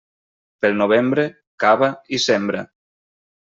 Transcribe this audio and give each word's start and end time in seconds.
Pel 0.65 0.79
novembre, 0.79 1.27
cava 1.67 1.93
i 2.19 2.23
sembra. 2.27 2.69